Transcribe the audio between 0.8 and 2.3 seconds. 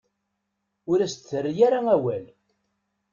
Ur as-d-terri ara awal.